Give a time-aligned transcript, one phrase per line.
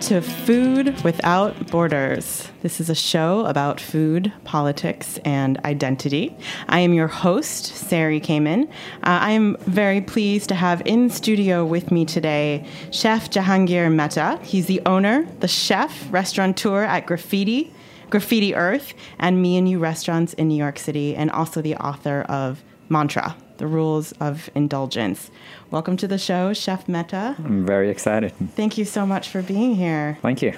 [0.00, 2.48] To Food Without Borders.
[2.60, 6.36] This is a show about food, politics, and identity.
[6.68, 8.68] I am your host, Sari Kamen.
[8.68, 8.70] Uh,
[9.02, 14.38] I am very pleased to have in studio with me today Chef Jehangir Mehta.
[14.42, 17.72] He's the owner, the chef, restaurateur at Graffiti,
[18.10, 22.22] Graffiti Earth, and Me and You Restaurants in New York City, and also the author
[22.28, 25.30] of Mantra, the Rules of Indulgence.
[25.70, 27.36] Welcome to the show, Chef Mehta.
[27.38, 28.32] I'm very excited.
[28.54, 30.18] Thank you so much for being here.
[30.22, 30.52] Thank you.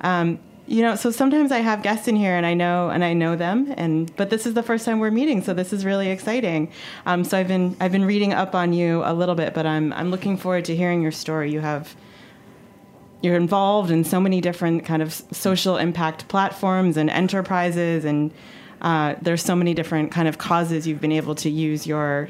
[0.00, 3.12] Um, you know, so sometimes I have guests in here, and I know and I
[3.12, 6.08] know them, and but this is the first time we're meeting, so this is really
[6.08, 6.70] exciting.
[7.04, 9.92] Um, so I've been I've been reading up on you a little bit, but I'm
[9.92, 11.52] I'm looking forward to hearing your story.
[11.52, 11.96] You have
[13.22, 18.32] you're involved in so many different kind of social impact platforms and enterprises, and
[18.82, 22.28] uh, there's so many different kind of causes you've been able to use your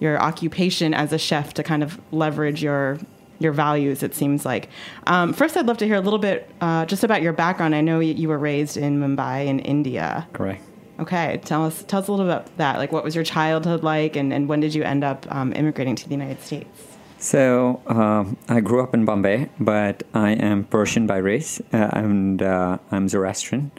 [0.00, 2.98] your occupation as a chef to kind of leverage your
[3.38, 4.02] your values.
[4.02, 4.68] It seems like.
[5.06, 7.74] Um, first, I'd love to hear a little bit uh, just about your background.
[7.74, 10.26] I know you, were raised in Mumbai in India.
[10.32, 10.62] Correct.
[10.98, 12.78] Okay, tell us tell us a little bit about that.
[12.78, 15.96] Like, what was your childhood like, and, and when did you end up um, immigrating
[15.96, 16.86] to the United States?
[17.18, 22.42] So um, I grew up in Bombay, but I am Persian by race, uh, and
[22.42, 23.72] uh, I'm Zoroastrian.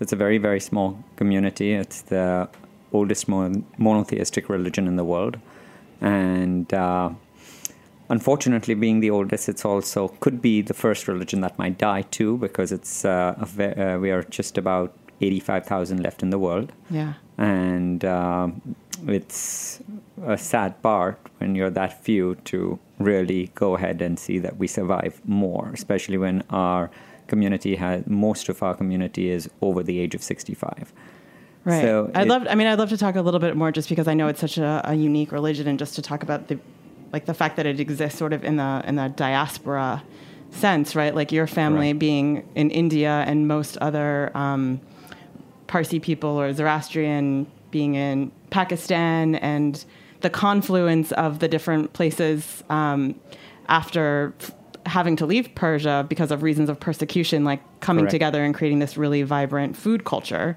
[0.00, 1.74] So it's a very very small community.
[1.74, 2.48] It's the
[2.90, 5.36] oldest mon- monotheistic religion in the world
[6.00, 7.10] and uh,
[8.08, 12.38] unfortunately being the oldest it's also could be the first religion that might die too
[12.38, 17.12] because it's uh, ve- uh, we are just about 85,000 left in the world Yeah.
[17.36, 18.60] and um,
[19.06, 19.80] it's
[20.26, 24.66] a sad part when you're that few to really go ahead and see that we
[24.66, 26.90] survive more especially when our
[27.30, 30.92] community has most of our community is over the age of 65
[31.64, 31.82] Right.
[31.82, 32.46] So I'd it- love.
[32.48, 34.40] I mean, I'd love to talk a little bit more, just because I know it's
[34.40, 36.58] such a, a unique religion, and just to talk about the,
[37.12, 40.02] like the fact that it exists sort of in the in the diaspora
[40.52, 41.14] sense, right?
[41.14, 41.98] Like your family Right.
[41.98, 44.80] being in India, and most other um,
[45.66, 49.84] Parsi people or Zoroastrian being in Pakistan, and
[50.22, 53.14] the confluence of the different places um,
[53.68, 54.52] after f-
[54.98, 58.10] having to leave Persia because of reasons of persecution, like coming Correct.
[58.12, 60.56] together and creating this really vibrant food culture.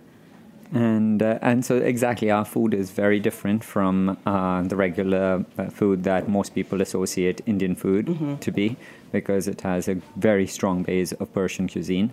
[0.73, 3.95] and uh, and so exactly our food is very different from
[4.25, 8.05] uh, the regular uh, food that most people associate Indian food
[8.45, 8.75] to be
[9.11, 9.95] because it has a
[10.29, 12.09] very strong base of Persian cuisine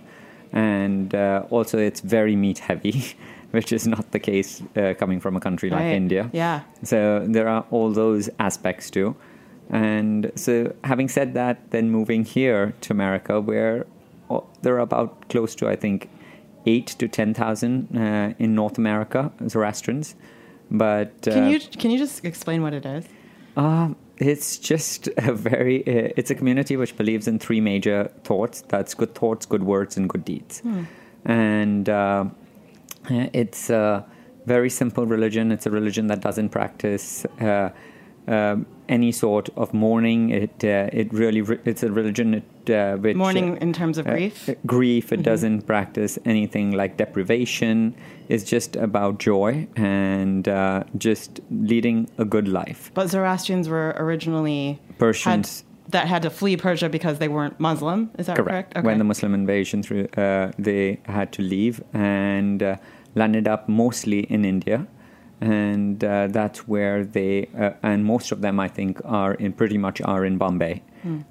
[0.52, 2.94] and uh, also it's very meat heavy
[3.56, 5.96] which is not the case uh, coming from a country like Right.
[6.02, 6.60] India Yeah.
[6.82, 6.98] so
[7.36, 9.14] there are all those aspects too.
[9.70, 13.86] And so, having said that, then moving here to America, where
[14.28, 16.08] uh, there are about close to I think
[16.66, 20.14] eight to ten thousand uh, in North America Zoroastrians,
[20.70, 23.06] but uh, Can you can you just explain what it is?
[23.56, 25.80] um, it's just a very.
[25.86, 28.62] Uh, it's a community which believes in three major thoughts.
[28.68, 30.62] That's good thoughts, good words, and good deeds.
[31.24, 32.24] And uh,
[33.08, 34.04] it's a
[34.46, 35.52] very simple religion.
[35.52, 37.70] It's a religion that doesn't practice uh,
[38.30, 40.30] um any sort of mourning.
[40.30, 44.06] It uh, it really re- it's a religion it, uh, which Mourning in terms of
[44.06, 44.48] uh, grief.
[44.48, 45.12] uh, grief.
[45.12, 47.94] It doesn't practice anything like deprivation.
[48.28, 52.90] It's just about joy and uh, just leading a good life.
[52.94, 55.48] But Zoroastrians were originally Persians.
[55.60, 58.10] had, that had to flee Persia because they weren't Muslim.
[58.18, 58.76] Is that correct?
[58.82, 62.76] When the Muslim invasion through, uh, they had to leave and uh,
[63.14, 64.86] landed up mostly in India,
[65.40, 69.78] and uh, that's where they uh, and most of them I think are in pretty
[69.78, 70.82] much are in Bombay,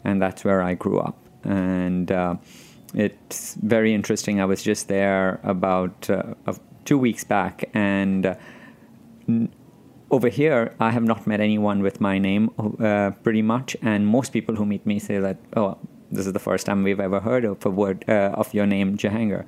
[0.03, 1.17] and that's where I grew up.
[1.43, 2.35] And uh,
[2.93, 4.41] it's very interesting.
[4.41, 6.33] I was just there about uh,
[6.85, 8.25] two weeks back, and.
[8.25, 8.35] Uh,
[10.11, 14.33] over here, I have not met anyone with my name uh, pretty much, and most
[14.33, 15.77] people who meet me say that, oh,
[16.11, 18.97] this is the first time we've ever heard of a word uh, of your name,
[18.97, 19.45] Jehangir.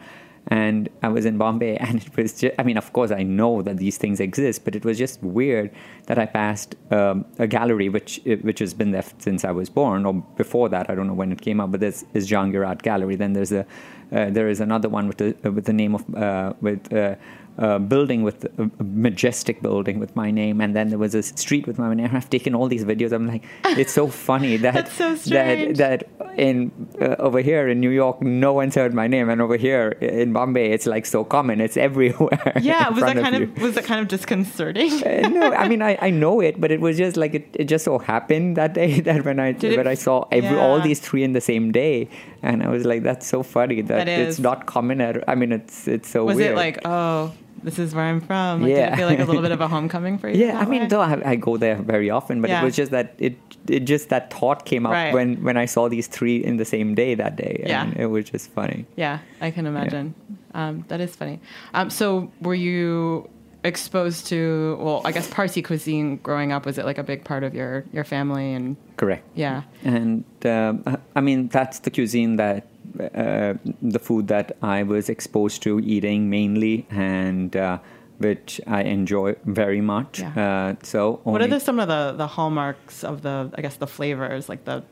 [0.47, 3.61] And I was in Bombay, and it was just, I mean, of course, I know
[3.61, 5.71] that these things exist, but it was just weird
[6.07, 10.05] that I passed um, a gallery which which has been there since I was born,
[10.05, 12.81] or before that, I don't know when it came up, but this is Jehangir Art
[12.81, 13.15] Gallery.
[13.15, 13.65] Then there's a
[14.11, 17.15] uh, there is another one with the with the name of uh, with uh,
[17.57, 21.23] uh, building with a a majestic building with my name, and then there was a
[21.23, 22.07] street with my name.
[22.07, 23.11] And I've taken all these videos.
[23.11, 27.89] I'm like, it's so funny that so that that in uh, over here in New
[27.89, 31.61] York, no one's heard my name, and over here in Bombay, it's like so common.
[31.61, 32.53] It's everywhere.
[32.61, 33.43] yeah, was that kind you.
[33.43, 34.91] of was that kind of disconcerting?
[35.03, 37.65] Uh, no, I mean I, I know it, but it was just like it, it
[37.65, 40.57] just so happened that day that when I Did it when I f- saw every
[40.57, 42.09] all these three in the same day,
[42.43, 45.01] and I was like, that's so funny that, That it's not common.
[45.01, 46.51] At, I mean, it's it's so was weird.
[46.53, 47.33] it like, oh,
[47.63, 48.61] this is where I'm from?
[48.61, 48.93] Like, Did Yeah.
[48.93, 50.45] it feel like a little bit of a homecoming for you?
[50.45, 50.87] yeah, I mean, way?
[50.87, 52.61] though I, I go there very often, but Yeah.
[52.61, 53.35] it was just that it
[53.67, 55.13] it just that thought came up Right.
[55.13, 57.83] when when I saw these three in the same day that day, Yeah.
[57.83, 58.85] and it was just funny.
[58.95, 60.15] Yeah, I can imagine.
[60.55, 61.39] Um, that is funny.
[61.73, 63.29] Um, so, were you
[63.63, 64.77] exposed to?
[64.79, 67.85] Well, I guess Parsi cuisine growing up was it like a big part of your
[67.93, 68.53] your family?
[68.53, 69.23] And Correct.
[69.35, 72.67] yeah, And um, I mean, that's the cuisine that
[73.15, 77.79] uh, the food that I was exposed to eating mainly, and uh,
[78.17, 80.19] which I enjoy very much.
[80.19, 80.75] Yeah.
[80.75, 83.51] Uh, so, what are the, some of the the hallmarks of the?
[83.55, 84.83] I guess the flavors, like the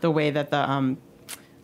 [0.00, 0.98] the way that the um,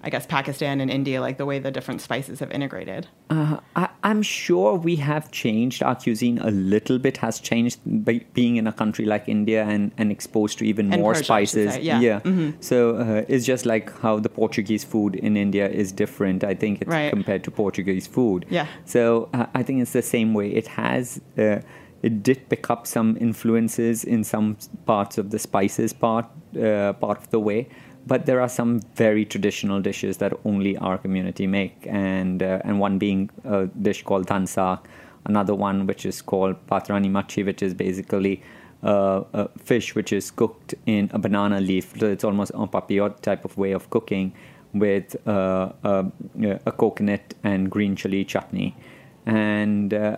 [0.04, 3.06] I guess Pakistan and India, like the way the different spices have integrated.
[3.30, 5.82] Uh, I, I'm sure we have changed.
[5.82, 9.92] Our cuisine a little bit has changed by being in a country like India and,
[9.96, 11.74] and exposed to even And more Persia, spices.
[11.74, 12.20] say, yeah.
[12.20, 12.50] Mm-hmm.
[12.60, 16.42] So uh, it's just like how the Portuguese food in India is different.
[16.42, 17.10] I think it's Right.
[17.10, 18.44] compared to Portuguese food.
[18.50, 18.66] Yeah.
[18.84, 20.50] So uh, I think it's the same way.
[20.50, 21.20] It has.
[21.38, 21.60] Uh,
[22.02, 24.56] it did pick up some influences in some
[24.86, 26.26] parts of the spices part
[26.60, 27.68] uh, part of the way,
[28.06, 32.80] but there are some very traditional dishes that only our community make, and uh, and
[32.80, 34.80] one being a dish called dhansak,
[35.24, 38.42] another one which is called patrani machi, which is basically
[38.82, 41.94] uh, a fish which is cooked in a banana leaf.
[41.98, 44.32] So it's almost a papillote type of way of cooking
[44.74, 46.06] with uh, a,
[46.66, 48.74] a coconut and green chili chutney,
[49.26, 50.16] and uh,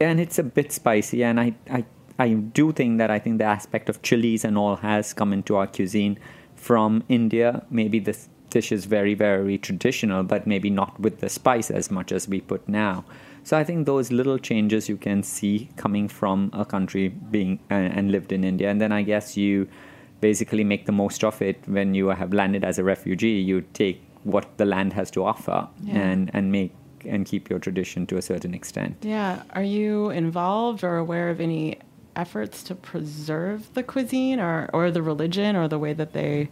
[0.00, 1.22] and it's a bit spicy.
[1.22, 1.84] And I, I
[2.18, 5.56] I do think that I think the aspect of chilies and all has come into
[5.56, 6.18] our cuisine
[6.68, 7.50] from India.
[7.70, 12.12] Maybe this dish is very very traditional, but maybe not with the spice as much
[12.12, 13.04] as we put now.
[13.48, 17.92] So I think those little changes you can see coming from a country being and,
[17.96, 19.68] and lived in India, and then I guess you
[20.20, 23.36] basically make the most of it when you have landed as a refugee.
[23.50, 25.98] You take what the land has to offer Yeah.
[26.00, 26.72] and and make
[27.14, 28.96] and keep your tradition to a certain extent.
[29.02, 29.42] Yeah.
[29.52, 31.76] Are you involved or aware of any
[32.16, 36.48] efforts to preserve the cuisine or, or the religion or the way that they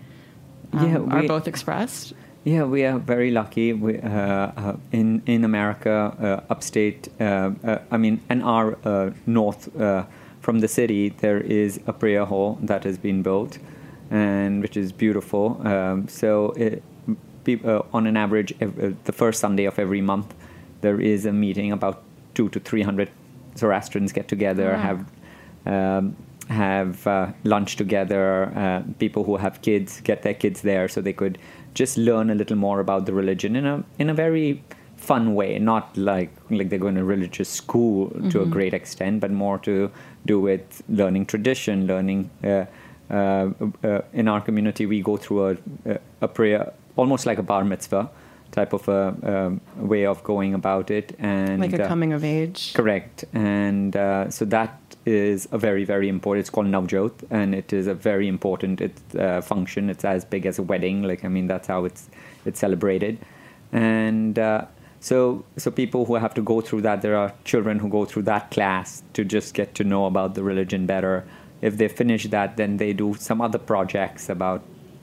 [0.73, 2.13] um, Yeah, are both expressed?
[2.45, 3.73] Yeah, we are very lucky.
[3.73, 7.09] We, uh, uh, in in America, uh, upstate.
[7.21, 7.25] Uh,
[7.63, 10.05] uh, I mean, an hour uh, north uh,
[10.41, 13.59] from the city, there is a prayer hall that has been built,
[14.11, 15.61] and which is beautiful.
[15.65, 16.83] Um, so, it,
[17.65, 20.35] uh, on an average, uh, the first Sunday of every month,
[20.81, 21.71] there is a meeting.
[21.71, 22.03] About
[22.35, 23.09] two to three hundred
[23.57, 24.79] Zoroastrians get together, Wow.
[24.83, 25.05] have
[25.67, 26.17] um,
[26.49, 28.53] have uh, lunch together.
[28.57, 31.39] Uh, people who have kids get their kids there, so they could
[31.75, 34.63] just learn a little more about the religion in a in a very
[34.97, 39.31] fun way, not like like they're going to religious school to a great extent, but
[39.31, 39.91] more to
[40.27, 42.31] do with learning tradition, learning.
[42.45, 42.65] Uh,
[43.11, 43.51] uh,
[43.85, 47.65] uh, in our community, we go through a, a, a prayer almost like a bar
[47.65, 48.11] mitzvah,
[48.53, 52.25] type of a, um, way of going about it, and like a uh, coming of
[52.25, 52.73] age.
[52.75, 56.43] Correct, and uh, so that is a very very important.
[56.43, 59.91] It's called Navjot, and it is a very important it's, uh, function.
[59.91, 61.03] It's as big as a wedding.
[61.03, 62.09] Like I mean, that's how it's
[62.45, 63.19] it's celebrated,
[63.73, 64.39] and.
[64.39, 64.67] Uh,
[65.03, 68.23] so, so people who have to go through that, there are children who go through
[68.23, 71.25] that class to just get to know about the religion better.
[71.61, 74.63] If they finish that, then they do some other projects about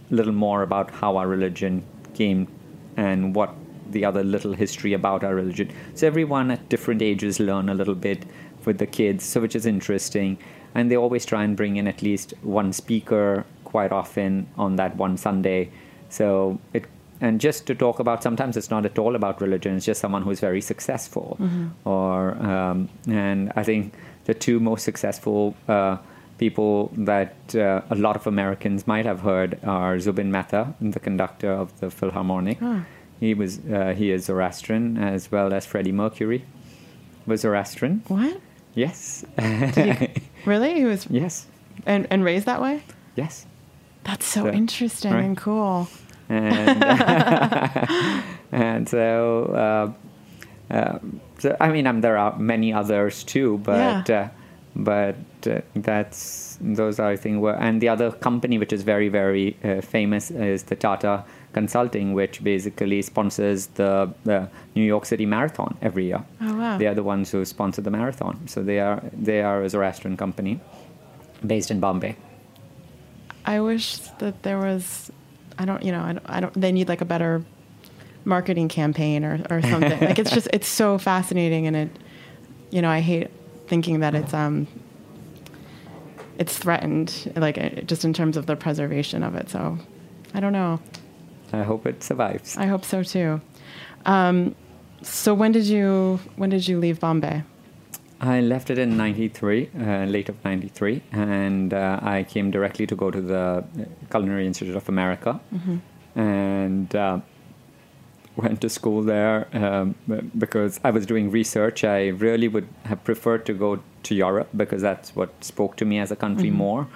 [0.09, 2.47] a little more about how our religion came
[2.95, 3.53] and what
[3.89, 5.69] the other little history about our religion.
[5.95, 8.23] So everyone at different ages learn a little bit
[8.69, 10.37] with the kids, so which is interesting.
[10.75, 13.27] And they always try and bring in at least one speaker
[13.73, 14.31] quite often
[14.65, 15.61] on that one Sunday.
[16.09, 16.27] So
[16.77, 16.83] it
[17.21, 20.23] and just to talk about sometimes it's not at all about religion it's just someone
[20.27, 21.67] who's very successful Mm-hmm.
[21.95, 22.15] or
[22.51, 22.77] um,
[23.25, 23.83] and i think
[24.29, 25.39] the two most successful
[25.75, 25.95] uh,
[26.43, 26.71] people
[27.09, 30.61] that uh, a lot of americans might have heard are zubin mehta
[30.95, 32.57] the conductor of the philharmonic
[33.25, 36.41] he was uh, he is zoroastrian as well as freddie mercury
[37.27, 38.37] was zoroastrian What?
[38.75, 39.25] Yes
[40.45, 40.73] Really?
[40.75, 41.47] He was yes
[41.85, 42.81] and, and raised that way?
[43.15, 43.45] yes
[44.03, 45.25] That's so So, interesting right.
[45.25, 45.87] and cool.
[46.29, 46.83] and
[48.51, 49.93] and so,
[50.71, 50.99] uh, uh,
[51.39, 54.21] so I mean, um, there are many others too, but Yeah.
[54.23, 54.27] uh,
[54.75, 55.15] but
[55.47, 59.55] uh, that's those are I think were and the other company which is very very
[59.63, 61.23] uh, famous is the Tata
[61.53, 66.23] Consulting, which basically sponsors the, the New York City Marathon every year.
[66.41, 66.77] Oh, wow.
[66.77, 70.15] They are the ones who sponsor the marathon, so they are they are a Zoroastrian
[70.15, 70.59] company
[71.45, 72.15] based in Bombay.
[73.45, 75.11] I wish that there was
[75.57, 77.43] I don't you know, I don't, I don't they need like a better
[78.25, 79.99] marketing campaign or, or something.
[80.01, 81.89] like it's just it's so fascinating and it
[82.69, 83.29] you know, I hate
[83.67, 84.67] thinking that it's um
[86.37, 89.49] it's threatened like uh, just in terms of the preservation of it.
[89.49, 89.77] So
[90.33, 90.79] I don't know.
[91.53, 92.57] I hope it survives.
[92.57, 93.41] I hope so too.
[94.05, 94.55] Um,
[95.01, 97.43] so when did you when did you leave Bombay?
[98.21, 102.95] I left it in '93, uh, late of '93, and uh, I came directly to
[102.95, 103.63] go to the
[104.11, 105.39] Culinary Institute of America,
[106.15, 107.19] and uh,
[108.35, 109.95] went to school there um,
[110.37, 111.83] because I was doing research.
[111.83, 115.99] I really would have preferred to go to Europe because that's what spoke to me
[115.99, 116.87] as a country more.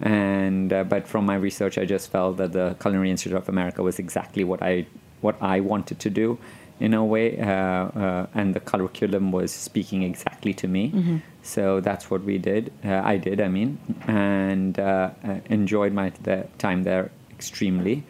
[0.00, 3.82] And uh, but from my research, I just felt that the Culinary Institute of America
[3.82, 4.86] was exactly what I
[5.20, 6.38] what I wanted to do
[6.80, 10.92] in a way, uh, uh, and the curriculum was speaking exactly to me.
[11.42, 12.72] So that's what we did.
[12.84, 18.04] Uh, I did, I mean, and uh, uh, enjoyed my the time there extremely.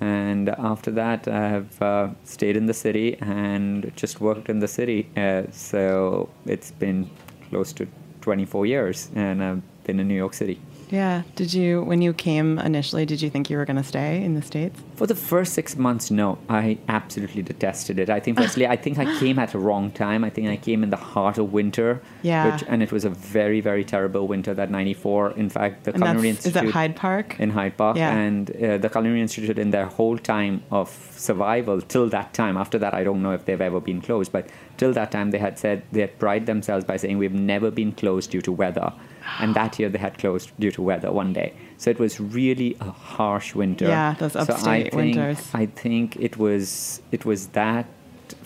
[0.00, 4.68] And after that, I have uh, stayed in the city and just worked in the
[4.68, 5.08] city.
[5.16, 7.10] Uh, so it's been
[7.50, 7.86] close to
[8.22, 10.60] 24 years, and I've been in New York City.
[10.90, 11.22] Yeah.
[11.36, 13.06] Did you when you came initially?
[13.06, 14.78] Did you think you were going to stay in the states?
[14.96, 18.10] For the first six months, no, I absolutely detested it.
[18.10, 20.24] I think, firstly, I think I came at the wrong time.
[20.24, 22.02] I think I came in the heart of winter.
[22.22, 22.52] Yeah.
[22.52, 25.32] Which, and it was a very, very terrible winter, that 94.
[25.32, 26.66] In fact, the And Culinary that's, is Institute.
[26.68, 27.36] that Hyde Park?
[27.38, 28.14] in Hyde Park, Yeah.
[28.16, 32.56] and uh, the Culinary Institute in their whole time of survival till that time.
[32.56, 35.38] After that, I don't know if they've ever been closed, but till that time, they
[35.38, 38.92] had said they had prided themselves by saying we've never been closed due to weather,
[39.38, 41.52] and that year they had closed due to weather one day.
[41.78, 43.86] So it was really a harsh winter.
[43.88, 45.50] Yeah, those so I upstate think, winters.
[45.54, 47.86] I think it was it was that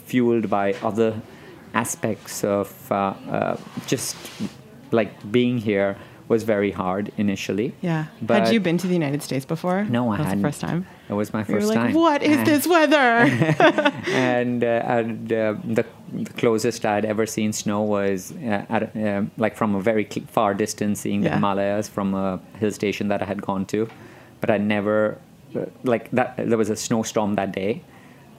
[0.07, 1.21] fueled by other
[1.73, 4.17] aspects of uh, uh, just
[4.93, 5.97] like being here
[6.29, 7.75] was very hard initially.
[7.83, 8.07] yeah.
[8.23, 9.85] But Had you been to the United States before?
[9.85, 10.43] No, I That was hadn't.
[10.43, 10.87] the first time.
[11.11, 11.93] It was my You were first like, time.
[11.95, 12.97] what is And- this weather?
[14.09, 14.67] and uh,
[14.97, 19.75] and uh, the, the closest I'd ever seen snow was uh, at uh, like from
[19.75, 21.35] a very far distance, seeing the Yeah.
[21.37, 23.89] Himalayas from a hill station that I had gone to,
[24.41, 25.19] but I never
[25.57, 26.37] uh, like that.
[26.37, 27.83] There was a snowstorm that day,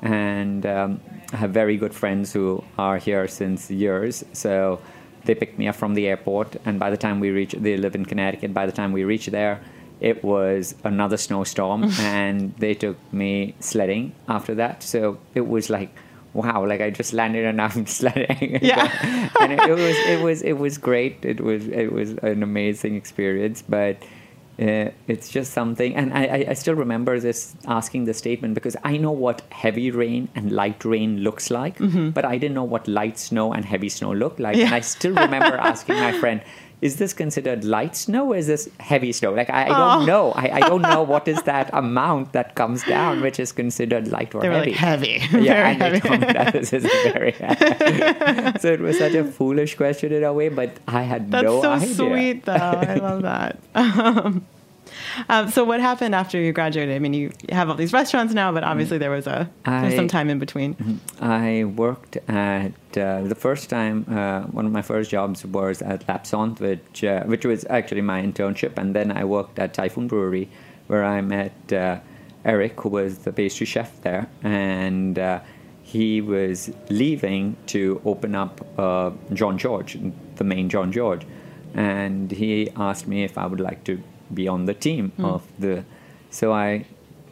[0.02, 1.00] and um,
[1.34, 4.80] I have very good friends who are here since years, so.
[5.28, 7.96] They picked me up from the airport, and by the time we reached, they live
[7.96, 8.54] in Connecticut.
[8.54, 9.60] By the time we reached there,
[10.00, 14.84] it was another snowstorm, and they took me sledding after that.
[14.84, 15.90] So it was like,
[16.36, 18.60] wow, like I just landed and I'm sledding.
[18.62, 19.30] Yeah.
[19.40, 21.24] and it, it was it was it was great.
[21.26, 23.98] It was it was an amazing experience, but.
[24.58, 28.78] Uh, it's just something, and I, I- I still remember this asking the statement because
[28.86, 31.76] I know what heavy rain and light rain looks like,
[32.14, 34.56] but I didn't know what light snow and heavy snow looked like.
[34.56, 34.74] And Mm-hmm.
[34.74, 36.40] I still remember asking my friend,
[36.82, 40.06] "Is this considered light snow or is this heavy snow?" Like I, I don't Oh.
[40.06, 40.32] know.
[40.34, 44.34] I, I don't know what is that amount that comes down, which is considered light
[44.36, 44.72] or they were heavy.
[44.72, 45.44] like heavy.
[45.46, 46.10] Yeah, and they heavy.
[46.10, 48.60] me that this is very heavy.
[48.60, 51.62] so it was such a foolish question in a way, but I had That's no
[51.62, 51.80] so idea.
[51.88, 52.54] That's so sweet, though.
[52.54, 53.58] I love that.
[53.76, 54.46] Um,
[55.30, 56.94] Um, so what happened after you graduated?
[56.96, 59.96] I mean, you have all these restaurants now, but obviously there was a there was
[59.96, 61.00] some time in between.
[61.22, 64.06] I worked at uh, the first time.
[64.10, 68.22] Uh, one of my first jobs was at Lapsont, which uh, which was actually my
[68.22, 70.50] internship, and then I worked at Typhoon Brewery,
[70.88, 72.00] where I met uh,
[72.44, 75.40] Eric, who was the pastry chef there, and uh,
[75.84, 80.02] he was leaving to open up uh, Jean-Georges,
[80.36, 81.28] the main Jean-Georges,
[81.74, 84.02] and he asked me if I would like to
[84.34, 85.84] be on the team of the.
[86.32, 86.86] So I,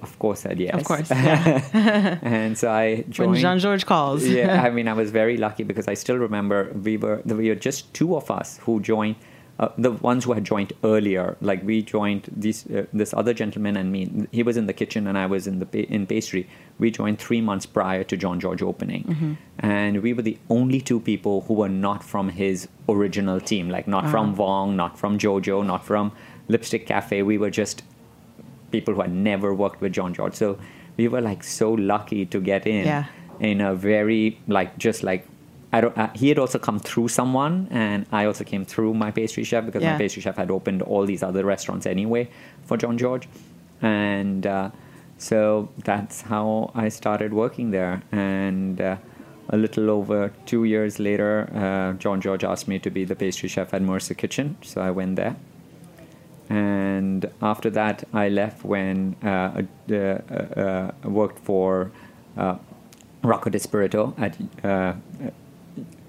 [0.04, 0.76] of course, said yes.
[0.76, 2.20] Of course, yeah.
[2.22, 3.32] and so I joined.
[3.32, 4.26] when Jean-Georges calls.
[4.26, 7.56] yeah, I mean, I was very lucky because I still remember we were we were
[7.56, 9.16] just two of us who joined.
[9.60, 13.78] Uh, the ones who had joined earlier, like we joined this uh, this other gentleman
[13.78, 14.28] and me.
[14.32, 16.50] He was in the kitchen and I was in the pa- in pastry.
[16.80, 21.42] We joined three months prior to Jean-Georges opening, and we were the only two people
[21.42, 25.86] who were not from his original team, like not from Vong, not from Jojo, not
[25.86, 26.12] from
[26.48, 27.22] Lipstick Cafe.
[27.22, 27.84] We were just
[28.74, 30.38] people who had never worked with Jean-Georges.
[30.44, 30.58] So
[30.98, 33.06] we were like so lucky to get in Yeah.
[33.40, 35.24] in a very like just like
[35.76, 35.98] I don't.
[35.98, 39.66] Uh, he had also come through someone, and I also came through my pastry chef
[39.66, 39.94] because Yeah.
[39.94, 42.24] my pastry chef had opened all these other restaurants anyway
[42.68, 43.28] for Jean-Georges,
[43.82, 44.70] and uh,
[45.18, 47.96] so that's how I started working there.
[48.12, 48.98] And uh,
[49.50, 51.32] a little over two years later,
[51.64, 55.16] uh, Jean-Georges asked me to be the pastry chef at Mercer Kitchen, so I went
[55.16, 55.36] there
[56.54, 61.92] and after that I left when uh, uh, uh, uh, worked for
[63.24, 64.38] Rocco Dispirito at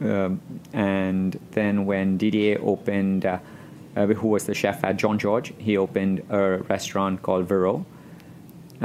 [0.01, 0.41] um,
[0.73, 3.25] and then when Didier opened
[3.95, 7.85] who was the chef at Jean-Georges he opened a restaurant called Virot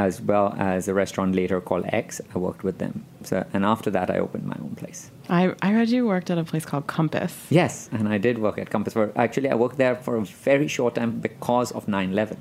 [0.06, 2.94] as well as a restaurant later called Aix I worked with them
[3.30, 6.40] so and after that I opened my own place I, I read you worked at
[6.40, 7.34] a place called Compass.
[7.52, 8.94] Yes, and I did work at Compass.
[8.94, 12.38] For actually, I worked there for a very short time because of 9/11,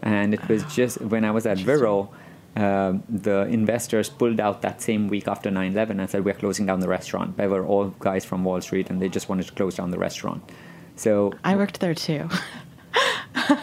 [0.00, 2.08] and it was just when I was at Virot,
[2.56, 6.80] um, the investors pulled out that same week after 9/11 and said we're closing down
[6.80, 7.36] the restaurant.
[7.36, 9.98] They were all guys from Wall Street, and they just wanted to close down the
[9.98, 10.40] restaurant.
[10.96, 12.28] So, I worked there too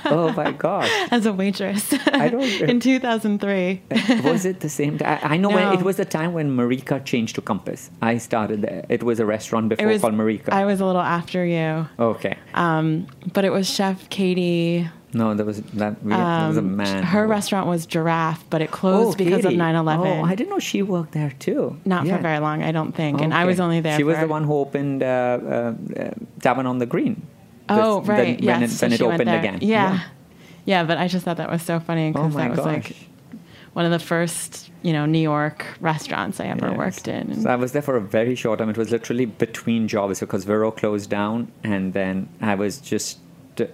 [0.06, 3.82] oh my gosh, as a waitress I don't- in 2003.
[4.24, 4.98] was it the same?
[4.98, 5.20] time?
[5.24, 5.74] I know when, No.
[5.74, 7.90] it was the time when Marika changed to Compass.
[8.02, 8.86] I started there.
[8.90, 10.50] It was a restaurant before was called Marika.
[10.52, 14.88] I was a little after you, okay, um, but it was Chef Katie.
[15.14, 16.04] no, there was that.
[16.04, 17.04] We, there was a um, man.
[17.04, 19.56] Her restaurant was Giraffe, but it closed because Katie.
[19.56, 20.06] of 9/11.
[20.06, 21.78] Oh, I didn't know she worked there too.
[21.86, 22.18] Not Yeah.
[22.18, 23.22] for very long, I don't think.
[23.22, 23.98] And I was only there.
[23.98, 27.26] She was the one who opened uh, uh, uh, Tavern on the Green.
[27.70, 28.38] Oh, right.
[28.38, 28.82] Then, yes.
[28.82, 29.60] when it, so when it opened again.
[29.62, 30.02] Yeah.
[30.66, 30.84] yeah.
[30.84, 32.66] but I just thought that was so funny Oh because my that was gosh.
[32.66, 32.96] like
[33.74, 36.78] one of the first, you know, New York restaurants I ever Yes.
[36.78, 37.42] worked in.
[37.42, 38.70] So I was there for a very short time.
[38.70, 43.20] It was literally between jobs because Virot closed down, and then I was just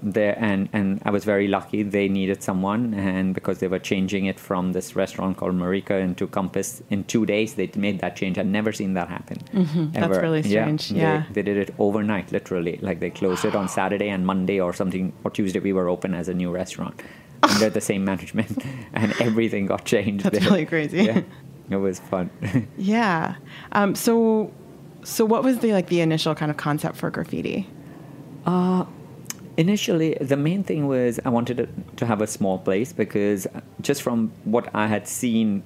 [0.01, 1.83] there, and, and I was very lucky.
[1.83, 6.27] They needed someone, and because they were changing it from this restaurant called Marika into
[6.27, 8.37] Compass in two days, they made that change.
[8.37, 9.37] I'd never seen that happen.
[9.53, 9.91] Mm-hmm.
[9.91, 11.25] That's really strange, they- yeah.
[11.31, 12.77] they, did it overnight, literally.
[12.81, 15.59] Like they closed it on Saturday and Monday or something, or Tuesday.
[15.59, 17.01] We were open as a new restaurant
[17.43, 20.25] under the same management, and everything got changed.
[20.25, 20.49] That's there.
[20.49, 21.03] really crazy.
[21.03, 21.21] Yeah,
[21.69, 22.29] it was fun.
[22.77, 23.35] yeah.
[23.71, 24.53] Um, so,
[25.03, 27.67] so what was the like the initial kind of concept for graffiti?
[29.57, 33.47] Initially, the main thing was I wanted to, have a small place because
[33.81, 35.63] just from what I had seen,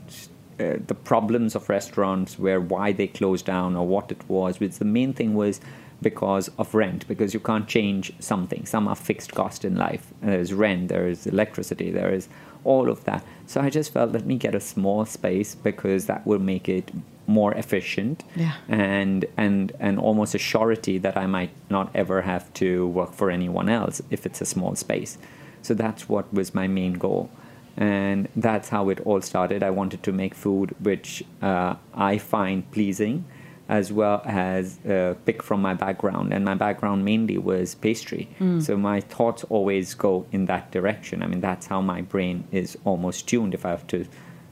[0.60, 4.78] uh, the problems of restaurants where why they closed down or what it was, which
[4.78, 5.60] the main thing was
[6.02, 8.66] because of rent, because you can't change something.
[8.66, 10.14] Some are fixed cost in life.
[10.22, 12.30] There's rent, there is electricity, there is
[12.64, 13.24] all of that.
[13.48, 16.92] So I just felt let me get a small space because that will make it
[17.30, 18.54] more efficient Yeah.
[18.68, 22.68] and and and almost a surety that I might not ever have to
[23.00, 25.18] work for anyone else if it's a small space.
[25.62, 27.30] So that's what was my main goal,
[27.78, 29.62] and that's how it all started.
[29.64, 33.24] I wanted to make food which uh, I find pleasing,
[33.68, 38.26] as well as uh, pick from my background, and my background mainly was pastry.
[38.60, 41.22] So my thoughts always go in that direction.
[41.24, 43.54] I mean, that's how my brain is almost tuned.
[43.54, 44.00] If I have to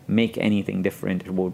[0.07, 1.53] make anything different, it would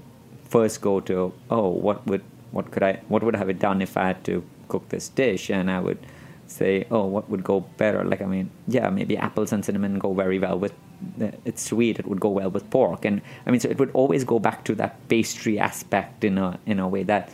[0.53, 3.97] first go to oh what would what could I what would I have done if
[3.97, 5.49] I had to cook this dish?
[5.49, 5.97] And I would
[6.45, 8.03] say oh what would go better?
[8.03, 10.73] Like I mean yeah maybe apples and cinnamon go very well with
[11.19, 13.03] eh, it's sweet it would go well with pork.
[13.05, 16.59] And I mean so it would always go back to that pastry aspect in a
[16.67, 17.31] in a way that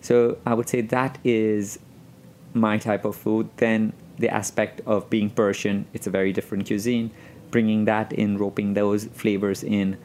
[0.00, 1.78] so I would say that is
[2.52, 3.48] my type of food.
[3.56, 7.10] Then the aspect of being Persian it's a very different cuisine.
[7.50, 9.96] Bringing that in roping those flavors in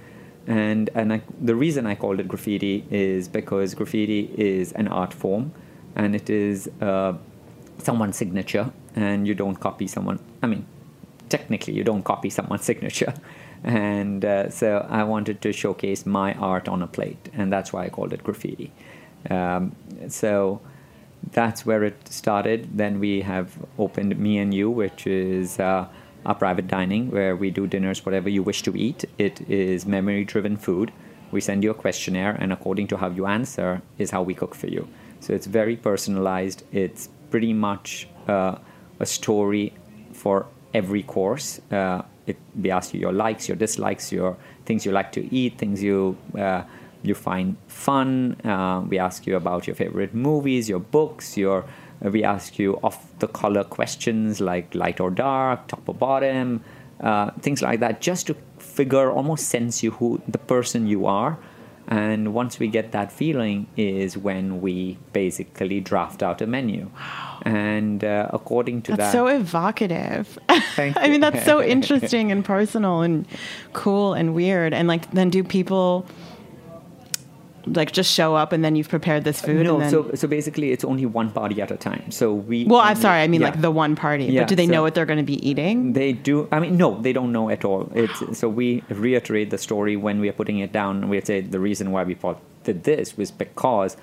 [0.48, 5.14] and and I, the reason I called it graffiti is because graffiti is an art
[5.14, 5.54] form,
[5.96, 7.14] and it is uh,
[7.78, 10.20] someone's signature, and you don't copy someone.
[10.42, 10.66] I mean,
[11.30, 13.14] technically you don't copy someone's signature.
[13.64, 17.86] And uh, so I wanted to showcase my art on a plate, and that's why
[17.86, 18.72] I called it graffiti.
[19.30, 19.74] Um,
[20.10, 20.60] so
[21.32, 22.78] that's where it started.
[22.78, 25.88] Then we have opened Me and You, which is uh,
[26.26, 29.06] our private dining where we do dinners, whatever you wish to eat.
[29.18, 30.92] It is memory driven food.
[31.32, 34.54] We send you a questionnaire, and according to how you answer, is how we cook
[34.56, 34.88] for you.
[35.20, 36.64] So it's very personalized.
[36.72, 38.58] It's pretty much uh,
[39.00, 39.74] a story
[40.12, 41.60] for every course.
[41.72, 45.58] Uh, it, we ask you your likes, your dislikes, your things you like to eat,
[45.58, 46.64] things you uh,
[47.04, 48.40] you find fun.
[48.46, 51.66] Uh, we ask you about your favorite movies, your books, your
[52.12, 56.63] we ask you off the color questions like light or dark, top or bottom,
[57.00, 61.38] uh, things like that, just to figure, almost sense you who the person you are.
[61.88, 66.89] And once we get that feeling, is when we basically draft out a menu.
[66.96, 67.39] Wow.
[67.42, 70.39] And uh, according to that's that, so evocative.
[70.76, 73.28] Thank I mean, that's so interesting and personal and
[73.74, 74.74] cool and weird.
[74.74, 76.06] And like, then do people
[77.65, 79.63] like just show up and then you've prepared this food?
[79.65, 79.91] no, and then...
[79.91, 82.12] so so basically it's only one party at a time.
[82.12, 82.65] So we.
[82.65, 83.21] well, I'm sorry.
[83.21, 83.47] I mean, yeah.
[83.47, 84.26] like the one party.
[84.26, 85.93] Yeah, but do they so- know what they're going to be eating?
[85.93, 86.47] They do.
[86.52, 87.89] I mean, no, they don't know at all.
[87.93, 91.10] It's so we reiterate the story when we are putting it down.
[91.10, 93.97] We say the reason why we thought did this was because,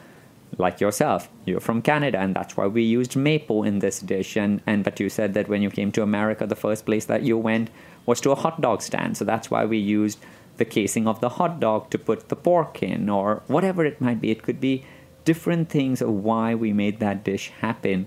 [0.58, 4.36] like yourself, you're from Canada, and that's why we used maple in this dish.
[4.36, 7.22] And and but you said that when you came to America, the first place that
[7.22, 7.70] you went
[8.06, 9.16] was to a hot dog stand.
[9.16, 10.18] So that's why we used
[10.60, 14.20] the casing of the hot dog to put the pork in, or whatever it might
[14.24, 14.28] be.
[14.36, 14.74] It could be
[15.30, 17.98] different things of why we made that dish happen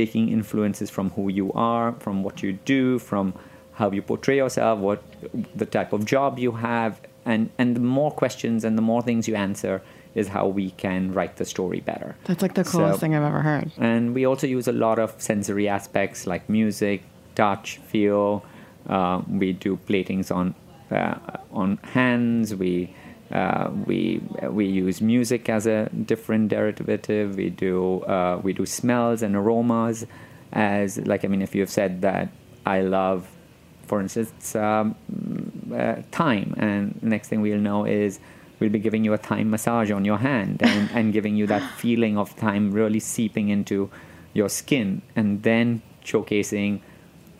[0.00, 3.26] taking influences from who you are, from what you do, from
[3.78, 5.00] how you portray yourself, what
[5.62, 6.92] the type of job you have,
[7.24, 9.76] and and the more questions and the more things you answer
[10.20, 12.10] is how we can write the story better.
[12.28, 13.68] That's like the coolest So- thing I've ever heard.
[13.92, 16.98] And we also use a lot of sensory aspects like music,
[17.34, 18.42] touch, feel.
[18.96, 20.54] Uh, we do platings on
[20.90, 22.54] on hands.
[22.54, 22.94] We
[23.30, 27.36] uh, we we use music as a different derivative.
[27.36, 30.06] We do uh, we do smells and aromas
[30.52, 32.28] as like I mean if you've said that
[32.64, 33.28] I love,
[33.86, 34.94] for instance, um,
[35.74, 38.18] uh, thyme, and next thing we'll know is
[38.58, 41.62] we'll be giving you a thyme massage on your hand and, and giving you that
[41.78, 43.90] feeling of thyme really seeping into
[44.34, 46.80] your skin, and then showcasing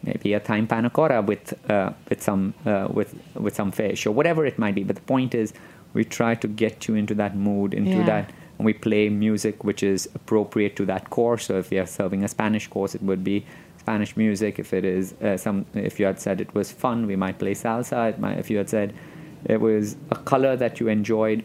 [0.07, 0.90] maybe a thyme panna
[1.23, 4.85] with uh, with some uh, with with some fish or whatever it might be.
[4.85, 5.53] But the point is,
[5.95, 8.07] we try to get you into that mood, into Yeah.
[8.07, 11.47] that, and we play music which is appropriate to that course.
[11.47, 13.45] So if we are serving a Spanish course, it would be
[13.79, 14.59] Spanish music.
[14.59, 17.55] If it is uh, some, if you had said it was fun, we might play
[17.55, 18.11] salsa.
[18.11, 18.92] It might, if you had said
[19.45, 21.45] it was a color that you enjoyed,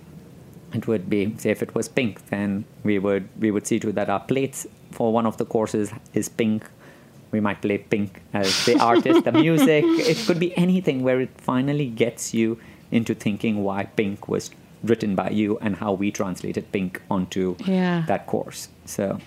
[0.73, 3.91] it would be say if it was pink, then we would we would see to
[3.91, 6.63] that our plates for one of the courses is pink.
[7.31, 9.83] We might play pink as the artist, the music.
[9.85, 12.59] It could be anything where it finally gets you
[12.91, 14.51] into thinking why pink was
[14.83, 18.03] written by you and how we translated pink onto Yeah.
[18.07, 18.67] that course.
[18.85, 19.19] So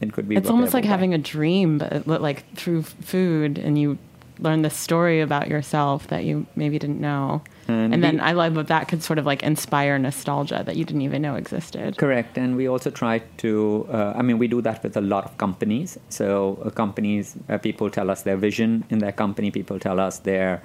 [0.00, 0.36] it could be.
[0.36, 0.88] It's almost like way.
[0.90, 3.98] having a dream, but like through food, and you
[4.38, 7.42] learn the story about yourself that you maybe didn't know.
[7.68, 10.76] And And, then we- I love that that could sort of like inspire nostalgia that
[10.76, 11.96] you didn't even know existed.
[11.96, 13.86] Correct, and we also try to.
[13.90, 15.98] Uh, I mean, we do that with a lot of companies.
[16.08, 19.50] So uh, companies, uh, people tell us their vision in their company.
[19.50, 20.60] People tell us their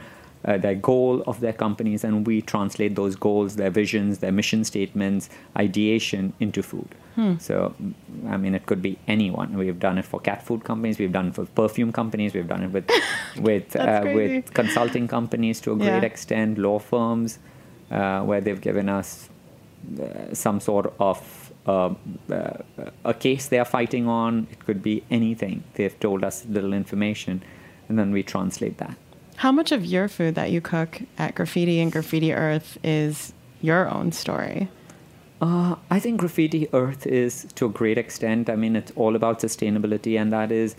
[0.47, 4.63] uh, their goal of their companies, and we translate those goals, their visions, their mission
[4.63, 6.87] statements, ideation into food.
[7.39, 7.93] So, mm,
[8.29, 9.57] I mean, it could be anyone.
[9.57, 10.99] We've done it for cat food companies.
[10.99, 12.35] We've done it for perfume companies.
[12.35, 12.87] We've done it with
[13.47, 16.11] with uh, with consulting companies to a great Yeah.
[16.11, 17.39] extent, law firms,
[17.89, 19.29] uh, where they've given us
[19.99, 21.89] uh, some sort of uh,
[22.31, 22.53] uh,
[23.03, 24.45] a case they are fighting on.
[24.51, 25.63] It could be anything.
[25.73, 27.41] They've told us little information,
[27.89, 28.95] and then we translate that.
[29.37, 33.87] How much of your food that you cook at Graffiti and Graffiti Earth is your
[33.87, 34.67] own story?
[35.39, 38.49] Uh, I think Graffiti Earth is to a great extent.
[38.49, 40.75] I mean, it's all about sustainability, and that is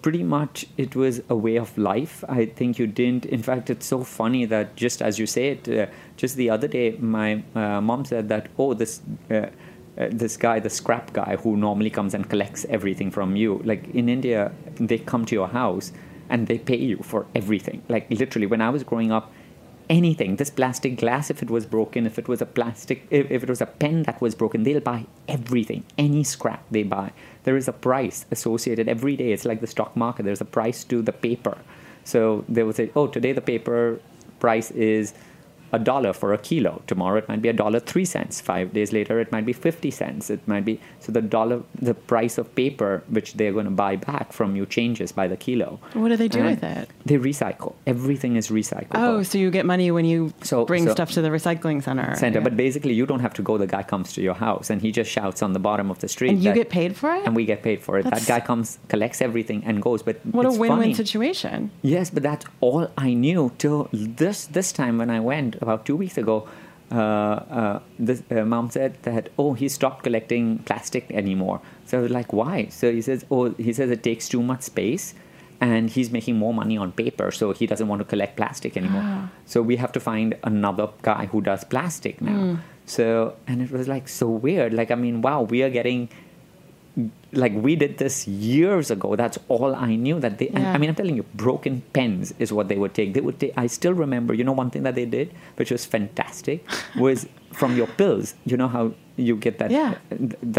[0.00, 2.22] pretty much it was a way of life.
[2.28, 3.26] I think you didn't.
[3.26, 6.68] In fact, it's so funny that just as you say it, uh, just the other
[6.68, 9.02] day, my uh, mom said that, oh, this.
[9.28, 9.46] Uh,
[9.98, 13.60] uh, this guy, the scrap guy, who normally comes and collects everything from you.
[13.64, 15.90] Like in India, they come to your house
[16.28, 17.82] and they pay you for everything.
[17.88, 19.32] Like literally, when I was growing up,
[19.88, 23.42] anything this plastic glass if it was broken if it was a plastic if, if
[23.42, 25.82] it was a pen that was broken they'll buy everything.
[25.96, 27.12] Any scrap they buy.
[27.44, 29.32] There is a price associated every day.
[29.32, 30.24] It's like the stock market.
[30.24, 31.56] There's a price to the paper.
[32.04, 34.00] So they will say oh today the paper
[34.40, 35.14] price is
[35.72, 36.82] a dollar for a kilo.
[36.86, 38.40] Tomorrow it might be a dollar three cents.
[38.40, 40.30] Five days later it might be fifty cents.
[40.30, 43.96] It might be so the dollar, the price of paper which they're going to buy
[43.96, 45.78] back from you changes by the kilo.
[45.94, 46.88] What do they do And with it?
[47.04, 47.74] They recycle.
[47.86, 48.88] Everything is recycled.
[48.94, 52.14] Oh, so you get money when you So- bring so- stuff to the recycling center.
[52.16, 52.38] center.
[52.38, 52.44] Yeah.
[52.44, 53.58] But basically, you don't have to go.
[53.58, 56.08] The guy comes to your house and he just shouts on the bottom of the
[56.08, 56.30] street.
[56.30, 57.22] and you that- get paid for it.
[57.26, 58.04] and we get paid for it.
[58.04, 60.02] That's- that guy comes, collects everything, and goes.
[60.02, 60.94] But what a win-win funny.
[60.94, 61.70] situation.
[61.82, 65.96] Yes, but that's all I knew till this this time when I went about two
[65.96, 66.48] weeks ago.
[66.90, 71.60] Uh, uh, this uh, mom said that oh he stopped collecting plastic anymore.
[71.84, 72.68] So I was like why?
[72.70, 75.14] So he says oh he says it takes too much space,
[75.60, 79.02] and he's making more money on paper, so he doesn't want to collect plastic anymore.
[79.04, 79.30] Ah.
[79.44, 82.32] So we have to find another guy who does plastic now.
[82.32, 82.54] Hmm.
[82.86, 84.72] So and it was like so weird.
[84.72, 86.08] Like I mean wow we are getting
[87.32, 90.72] like we did this years ago that's all i knew that they Yeah.
[90.74, 93.52] i mean i'm telling you broken pens is what they would take they would take
[93.56, 96.64] i still remember you know one thing that they did which was fantastic
[97.04, 97.26] was
[97.60, 98.84] from your pills you know how
[99.16, 99.94] you get that Yeah.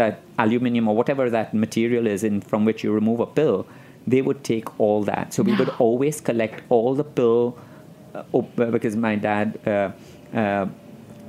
[0.00, 3.66] that aluminum or whatever that material is in from which you remove a pill
[4.06, 7.58] they would take all that so we would always collect all the pill
[8.14, 9.90] uh, op- because my dad uh,
[10.42, 10.66] uh,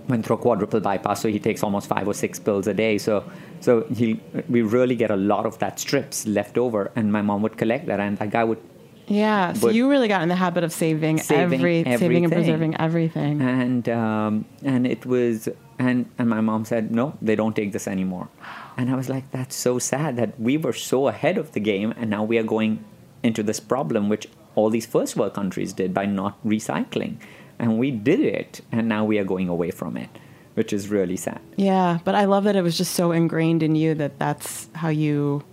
[0.08, 2.98] went through a quadruple bypass, so he takes almost five or six pills a day.
[2.98, 3.24] So,
[3.60, 7.42] so he we really get a lot of that strips left over, and my mom
[7.44, 8.60] would collect that, and that guy would.
[9.08, 9.54] Yeah.
[9.54, 12.76] So But- you really got in the habit of saving, Saving every, saving and preserving
[12.80, 13.42] everything.
[13.42, 17.88] And um, and it was and and my mom said no, they don't take this
[17.88, 18.30] anymore,
[18.78, 21.94] and I was like, that's so sad that we were so ahead of the game,
[21.98, 22.84] and now we are going
[23.24, 27.16] into this problem which all these first world countries did by not recycling,
[27.62, 30.10] and we did it, and now we are going away from it,
[30.56, 31.39] which is really sad.
[31.56, 34.89] Yeah, but I love that it was just so ingrained in you that that's how
[34.89, 35.43] you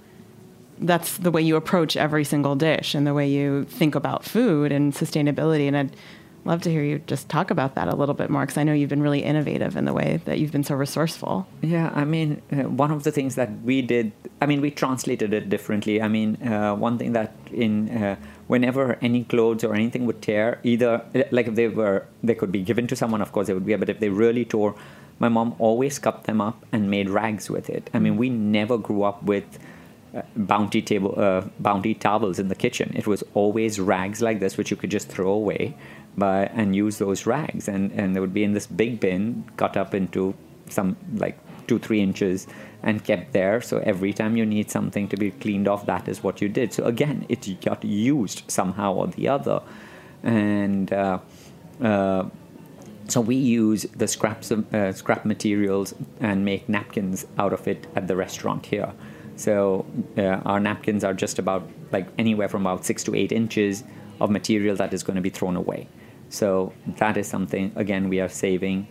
[0.81, 4.71] that's the way you approach every single dish and the way you think about food
[4.71, 5.97] and sustainability and I'd
[6.45, 8.73] love to hear you just talk about that a little bit more because I know
[8.73, 11.49] you've been really innovative in the way that you've been so resourceful.
[11.63, 15.35] Yeah, I mean, uh, one of the things that we did, I mean, we translated
[15.35, 16.01] it differently.
[16.01, 18.17] I mean, uh, one thing that in uh,
[18.49, 22.63] whenever any clothes or anything would tear, either like if they were, they could be
[22.63, 24.75] given to someone, of course they would be, but if they really tore,
[25.21, 27.91] my mom always cut them up and made rags with it.
[27.95, 29.59] I mean, we never grew up with
[30.15, 32.93] uh, bounty table, uh, bounty towels in the kitchen.
[32.97, 35.77] It was always rags like this, which you could just throw away,
[36.17, 39.77] by and use those rags, and and they would be in this big bin, cut
[39.77, 40.35] up into
[40.69, 42.47] some like two three inches,
[42.83, 43.61] and kept there.
[43.61, 46.73] So every time you need something to be cleaned off, that is what you did.
[46.73, 49.63] So again, it got used somehow or the other,
[50.23, 50.93] and.
[50.93, 51.19] Uh,
[51.83, 52.29] uh,
[53.09, 57.87] so we use the scraps of uh, scrap materials and make napkins out of it
[57.97, 58.93] at the restaurant here.
[59.37, 59.87] So
[60.19, 63.83] uh, our napkins are just about like anywhere from about six to eight inches
[64.21, 65.89] of material that is going to be thrown away.
[66.29, 68.89] So that is something again we are saving.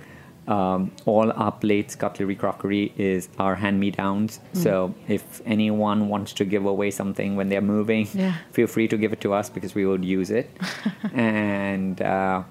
[0.47, 4.39] Um, all our plates, cutlery, crockery is our hand-me-downs.
[4.53, 8.33] So if anyone wants to give away something when they're moving, Yeah.
[8.53, 10.49] feel free to give it to us because we will use it.
[11.13, 12.43] and uh,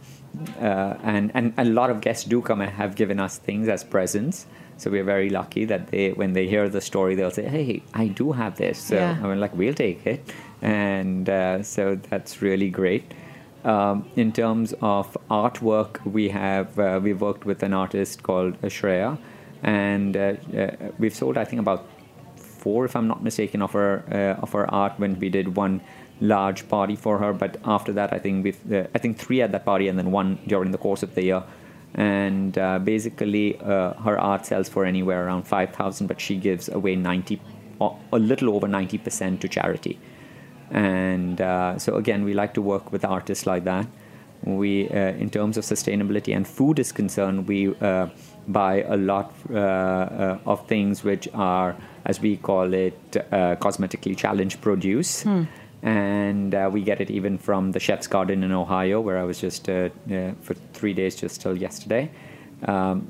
[0.60, 3.82] uh, and and a lot of guests do come and have given us things as
[3.84, 4.46] presents.
[4.78, 8.08] So we're very lucky that they, when they hear the story, they'll say, "Hey, I
[8.08, 9.18] do have this." So Yeah.
[9.22, 10.20] I mean, like, we'll take it,
[10.60, 13.04] and uh, so that's really great.
[13.66, 19.18] Um, in terms of artwork, we have uh, we've worked with an artist called Shreya,
[19.64, 21.84] and uh, uh, we've sold, I think, about
[22.36, 25.80] four, if I'm not mistaken, of her uh, of her art when we did one
[26.20, 27.32] large party for her.
[27.32, 30.12] But after that, I think we've uh, I think three at that party, and then
[30.12, 31.42] one during the course of the year.
[31.94, 36.94] And uh, basically, her art sells for anywhere around five thousand, but she gives away
[36.94, 37.40] ninety,
[37.80, 39.98] a little over ninety percent to charity.
[40.70, 43.86] And uh, so again, we like to work with artists like that.
[44.42, 48.08] We, uh, in terms of sustainability and food is concerned, we uh,
[48.46, 51.74] buy a lot uh, uh, of things which are,
[52.04, 55.24] as we call it, uh, cosmetically challenged produce.
[55.82, 59.40] And uh, we get it even from the Chef's Garden in Ohio, where I was
[59.40, 62.10] just uh, uh, for three days just till yesterday.
[62.64, 63.08] Um,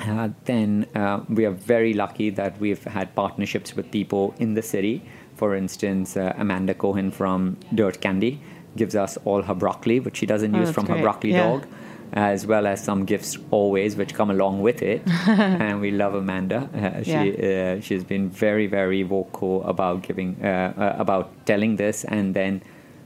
[0.00, 4.62] uh, then uh, we are very lucky that we've had partnerships with people in the
[4.62, 5.02] city.
[5.36, 8.40] For instance, uh, Amanda Cohen from Dirt Candy
[8.76, 11.46] gives us all her broccoli, which she doesn't Oh, use from her broccoli Yeah.
[11.46, 11.66] dog,
[12.12, 15.02] as well as some gifts always, which come along with it.
[15.26, 16.68] and we love Amanda.
[16.74, 22.04] Uh, she uh, she's been very very vocal about giving uh, uh, about telling this
[22.04, 22.62] and then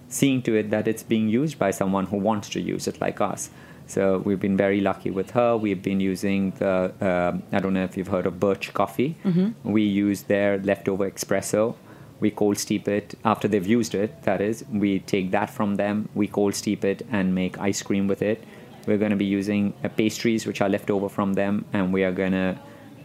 [0.09, 3.21] seeing to it that it's being used by someone who wants to use it like
[3.21, 3.51] us.
[3.87, 5.57] So we've been very lucky with her.
[5.57, 9.17] We've been using the um I don't know if you've heard of Birch Coffee.
[9.65, 11.75] We use their leftover espresso.
[12.21, 14.23] We cold steep it after they've used it.
[14.23, 16.09] That is, we take that from them.
[16.15, 18.45] We cold steep it and make ice cream with it.
[18.87, 22.05] We're going to be using uh, pastries which are left over from them, and we
[22.05, 22.59] are going to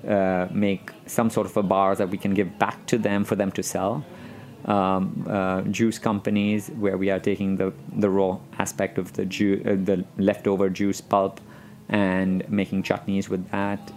[0.08, 3.36] uh, make some sort of a bar that we can give back to them for
[3.36, 4.06] them to sell.
[4.66, 9.62] Um, uh, juice companies where we are taking the, the raw aspect of the ju-
[9.64, 11.40] uh, the leftover juice pulp
[11.88, 13.92] and making chutneys with that.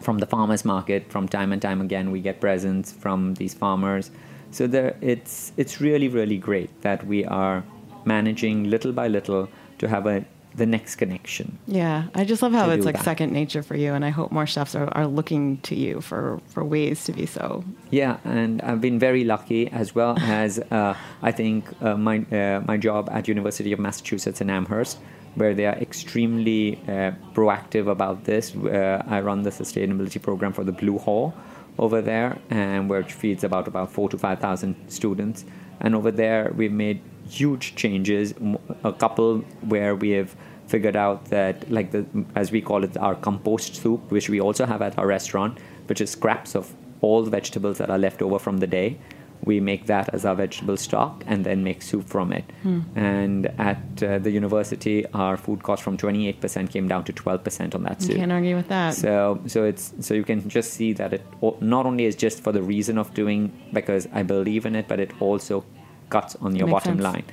[0.00, 4.10] From the farmers market, from time and time again, we get presents from these farmers.
[4.50, 7.64] So there, it's it's really really great that we are
[8.04, 10.24] managing little by little to have a
[10.56, 11.58] the next connection.
[11.66, 13.04] Yeah, I just love how it's like that.
[13.04, 16.40] second nature for you, and I hope more chefs are, are looking to you for,
[16.46, 17.62] for ways to be so.
[17.90, 22.62] Yeah, and I've been very lucky as well as uh, I think uh, my uh,
[22.66, 24.98] my job at University of Massachusetts in Amherst,
[25.36, 28.54] where they are extremely uh, proactive about this.
[28.56, 31.34] Uh, I run the sustainability program for the Blue Hall
[31.78, 35.44] over there, and which feeds about about four to five thousand students.
[35.80, 38.34] And over there, we've made huge changes.
[38.82, 40.34] A couple where we have
[40.66, 44.64] figured out that, like the as we call it, our compost soup, which we also
[44.66, 48.38] have at our restaurant, which is scraps of all the vegetables that are left over
[48.38, 48.98] from the day.
[49.46, 52.44] We make that as our vegetable stock and then make soup from it.
[52.96, 57.82] And at uh, the university, our food cost from 28% came down to 12% on
[57.84, 58.10] that soup.
[58.12, 58.94] You can't argue with that.
[58.94, 61.22] So, so it's so you can just see that it
[61.60, 64.98] not only is just for the reason of doing because I believe in it, but
[65.00, 65.64] it also
[66.10, 67.04] cuts on your Makes bottom sense.
[67.04, 67.24] line.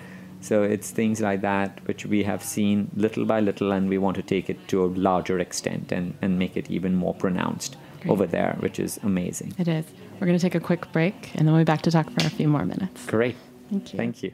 [0.42, 4.16] So it's things like that which we have seen little by little, and we want
[4.18, 8.12] to take it to a larger extent and, and make it even more pronounced Great.
[8.12, 9.54] over there, which is amazing.
[9.58, 9.86] It is.
[10.20, 12.26] We're going to take a quick break, and then we'll be back to talk for
[12.26, 13.06] a few more minutes.
[13.06, 13.36] Great.
[13.70, 13.98] Thank you.
[13.98, 14.34] Thank you.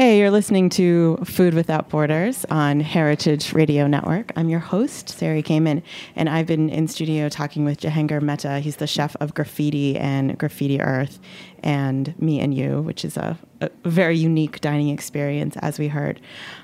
[0.00, 4.32] Hey, you're listening to Food Without Borders on Heritage Radio Network.
[4.34, 5.82] I'm your host, Sari Kamen,
[6.16, 8.60] and I've been in studio talking with Jehangir Mehta.
[8.60, 11.18] He's the chef of Graffiti and Graffiti Earth
[11.62, 16.18] and Me and You, which is a, a very unique dining experience, as we heard.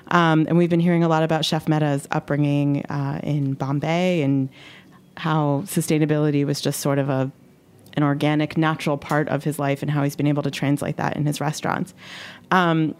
[0.07, 4.49] Um, and we've been hearing a lot about Chef Mehta's upbringing uh, in Bombay and
[5.15, 7.31] how sustainability was just sort of a
[7.93, 11.15] an organic, natural part of his life, and how he's been able to translate that
[11.17, 11.93] in his restaurants.
[12.51, 12.95] Um,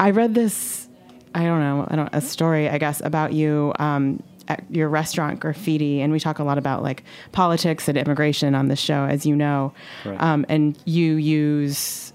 [0.00, 0.88] I read this,
[1.34, 5.40] I don't know, I don't a story, I guess, about you um, at your restaurant
[5.40, 9.26] Graffiti, and we talk a lot about like politics and immigration on this show, as
[9.26, 10.22] you know, Correct.
[10.22, 12.12] um, and you use.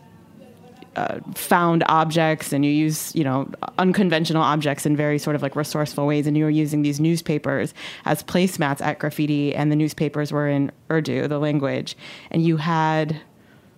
[0.98, 3.46] Uh, found objects and you use you know
[3.80, 7.74] unconventional objects in very sort of like resourceful ways and you were using these newspapers
[8.06, 11.98] as placemats at graffiti and the newspapers were in urdu the language
[12.32, 13.20] and you had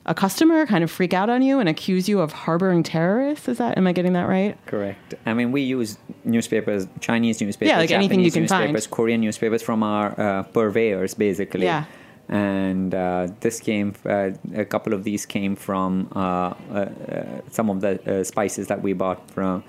[0.08, 3.48] a customer kind of freak out on you and accuse you of harboring terrorists.
[3.50, 4.58] Is that am I getting that right?
[4.66, 5.16] Correct.
[5.26, 8.74] I mean, we use newspapers, Chinese newspapers, Yeah, like anything you Japanese can find.
[8.74, 11.66] newspapers, Korean newspapers from our uh, purveyors, basically.
[11.66, 11.86] Yeah.
[12.30, 17.70] And uh, this came, uh, a couple of these came from uh, uh, uh, some
[17.70, 19.64] of the uh, spices that we bought from.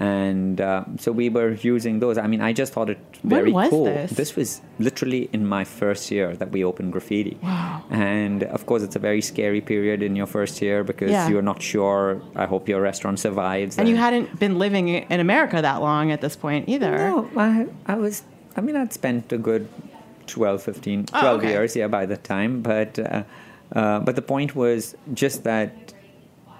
[0.00, 2.18] And uh, so we were using those.
[2.18, 3.86] I mean, I just thought it very cool.
[3.86, 4.36] this?
[4.36, 7.36] was literally in my first year that we opened graffiti.
[7.42, 7.82] Wow.
[7.90, 11.28] And of course, it's a very scary period in your first year because Yeah.
[11.28, 12.22] you're not sure.
[12.36, 13.76] I hope your restaurant survives.
[13.76, 16.96] And you hadn't been living in America that long at this point either.
[16.96, 18.22] No, I, I was,
[18.56, 19.68] I mean, I'd spent a good
[20.28, 21.50] 12, 15, Oh, 12 okay.
[21.50, 22.62] years, yeah, by the time.
[22.62, 23.24] But, uh,
[23.74, 25.72] uh, but the point was just that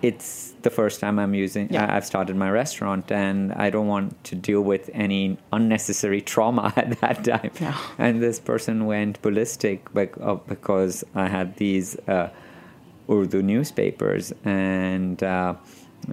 [0.02, 1.86] it's the first time I'm using, Yeah.
[1.86, 6.72] I- I've started my restaurant and I don't want to deal with any unnecessary trauma
[6.76, 7.50] at that time.
[7.60, 7.74] No.
[7.98, 12.28] And this person went ballistic uh, because I had these uh,
[13.10, 15.54] Urdu newspapers and, uh,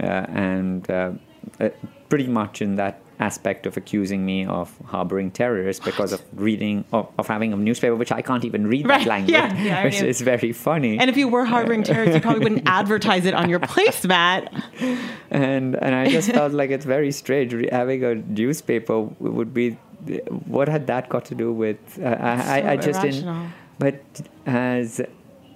[0.02, 1.12] uh, and, uh,
[1.60, 1.70] uh,
[2.10, 7.08] pretty much in that aspect of accusing me of harboring terrorists because of reading of,
[7.18, 10.02] of having a newspaper which I can't even read Right, that language, yeah, yeah, which
[10.02, 11.00] is very funny.
[11.00, 14.50] And if you were harboring terrorists, you probably wouldn't advertise it on your placemat.
[15.32, 19.78] and and I just felt like it's very strange Re- having a newspaper would be.
[20.46, 21.78] What had that got to do with?
[22.00, 23.34] Uh, I, I, I just irrational.
[23.34, 23.54] didn't.
[23.80, 25.02] But as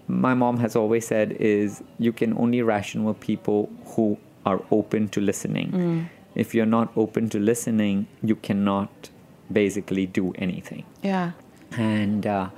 [0.07, 5.07] my mom has always said, is you can only ration with people who are open
[5.10, 5.72] to listening.
[5.72, 6.10] Mm.
[6.44, 9.10] If you're not open to listening, you cannot
[9.52, 11.32] basically do anything Yeah.
[11.78, 12.50] and uh,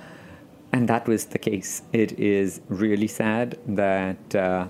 [0.73, 1.81] and that was the case.
[1.91, 4.67] It is really sad that uh,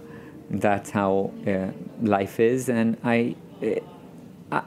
[0.50, 1.12] that's how
[1.48, 1.68] uh,
[2.02, 3.36] life is, and I,
[4.52, 4.62] I,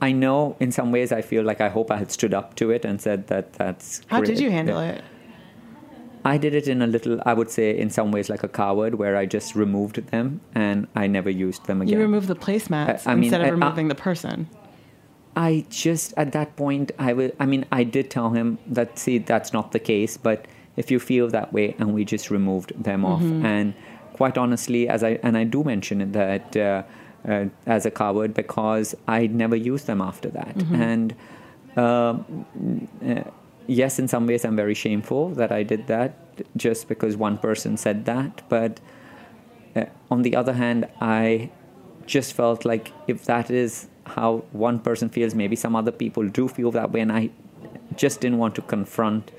[0.00, 2.70] I know in some ways I feel like I hope I had stood up to
[2.70, 4.00] it and said that that's.
[4.06, 5.02] How did you handle it?
[6.24, 8.94] I did it in a little, I would say, in some ways like a coward,
[8.96, 11.94] where I just removed them and I never used them again.
[11.94, 14.48] You removed the placemats I- I mean, instead of I- I- removing the person.
[15.36, 19.18] I just at that point I will I mean I did tell him that see
[19.18, 20.46] that's not the case but
[20.76, 23.72] if you feel that way and we just removed them off and
[24.12, 26.82] quite honestly as I and I do mention it that uh,
[27.28, 31.14] uh, as a coward because I never used them after that and
[31.76, 32.46] um,
[33.06, 33.22] uh,
[33.78, 36.10] yes in some ways I'm very shameful that I did that
[36.64, 38.80] just because one person said that but
[39.76, 41.50] uh, on the other hand, I
[42.06, 46.48] just felt like if that is how one person feels, maybe some other people do
[46.48, 47.30] feel that way, and I
[47.96, 49.30] just didn't want to confront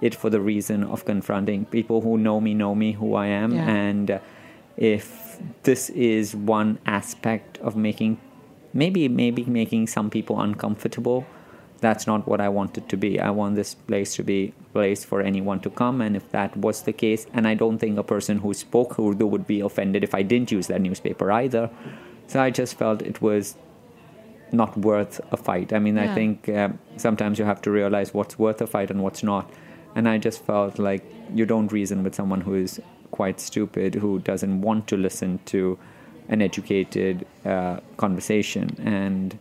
[0.00, 3.50] it for the reason of confronting people who know me, know me, who I am,
[3.52, 3.68] Yeah.
[3.68, 4.18] and uh,
[4.76, 8.18] if this is one aspect of making,
[8.72, 11.26] maybe maybe making some people uncomfortable.
[11.80, 13.18] That's not what I want it to be.
[13.18, 16.00] I want this place to be a place for anyone to come.
[16.00, 19.26] And if that was the case, and I don't think a person who spoke Urdu
[19.26, 21.70] would be offended if I didn't use that newspaper either.
[22.26, 23.56] So I just felt it was
[24.52, 25.72] not worth a fight.
[25.72, 29.02] I mean, I think um, sometimes you have to realize what's worth a fight and
[29.02, 29.50] what's not.
[29.94, 31.04] And I just felt like
[31.34, 35.78] you don't reason with someone who is quite stupid, who doesn't want to listen to
[36.28, 38.76] an educated uh, conversation.
[38.84, 39.38] And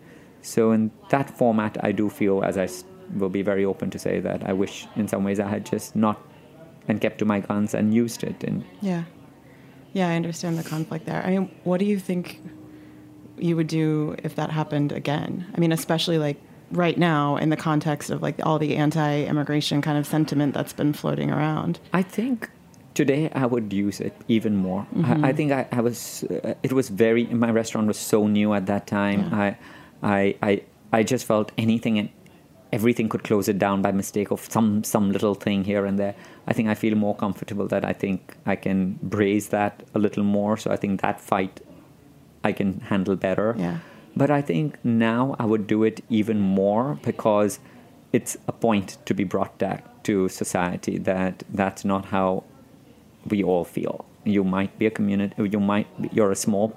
[0.49, 2.67] so, in that format, I do feel, as I
[3.17, 5.95] will be very open to say, that I wish in some ways I had just
[5.95, 6.19] not
[6.87, 8.43] and kept to my guns and used it.
[8.43, 9.03] And Yeah.
[9.93, 11.23] Yeah, I understand the conflict there.
[11.25, 12.41] I mean, what do you think
[13.37, 15.45] you would do if that happened again?
[15.55, 16.37] I mean, especially like
[16.71, 20.93] right now in the context of like all the anti-immigration kind of sentiment that's been
[20.93, 21.79] floating around.
[21.93, 22.49] I think
[22.93, 24.85] today I would use it even more.
[25.03, 26.23] I, I think I, I was.
[26.23, 27.25] Uh, it was very.
[27.25, 29.21] My restaurant was so new at that time.
[29.21, 29.39] Yeah.
[29.39, 29.57] I,
[30.01, 32.09] I, I, I just felt anything and
[32.71, 36.15] everything could close it down by mistake of some some little thing here and there.
[36.47, 40.23] I think I feel more comfortable that I think I can braise that a little
[40.23, 40.57] more.
[40.57, 41.61] So I think that fight
[42.43, 43.55] I can handle better.
[43.57, 43.79] Yeah.
[44.15, 47.59] But I think now I would do it even more because
[48.11, 52.43] it's a point to be brought back to society that that's not how
[53.27, 54.05] we all feel.
[54.23, 56.75] You might be a community, you might, be, you're a small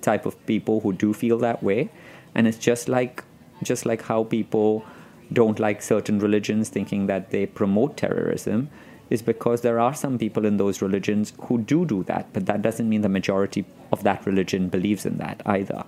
[0.00, 1.90] type of people who do feel that way.
[2.34, 3.24] And it's just like,
[3.62, 4.84] just like how people
[5.32, 8.68] don't like certain religions thinking that they promote terrorism
[9.10, 12.62] is because there are some people in those religions who do do that, but that
[12.62, 15.84] doesn't mean the majority of that religion believes in that either.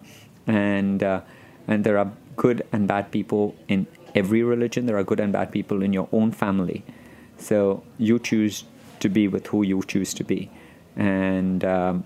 [0.47, 1.23] And uh,
[1.67, 4.87] and there are good and bad people in every religion.
[4.87, 6.85] There are good and bad people in your own family.
[7.39, 8.65] So you choose
[9.01, 10.51] to be with who you choose to be,
[10.97, 12.05] and um,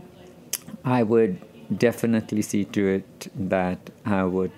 [0.84, 1.40] I would
[1.76, 4.52] definitely see to it that I would